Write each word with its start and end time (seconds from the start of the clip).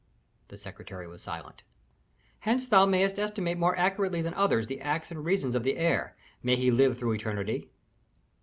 The 0.47 0.57
secretary 0.57 1.05
was 1.05 1.21
silent. 1.21 1.61
"Hence 2.39 2.67
thou 2.67 2.87
mayest 2.87 3.19
estimate 3.19 3.59
more 3.59 3.77
accurately 3.77 4.23
than 4.23 4.33
others 4.33 4.65
the 4.65 4.81
acts 4.81 5.11
and 5.11 5.23
reasons 5.23 5.53
of 5.53 5.61
the 5.61 5.77
heir, 5.77 6.17
may 6.41 6.55
he 6.55 6.71
live 6.71 6.97
through 6.97 7.11
eternity!" 7.13 7.69